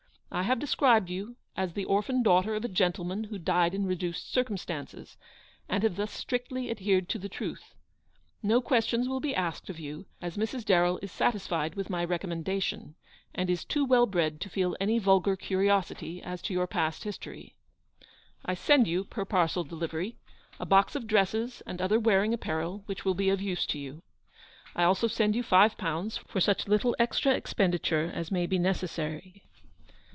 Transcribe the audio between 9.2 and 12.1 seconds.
asked of you, as Mrs. Darrell is satisfied with mv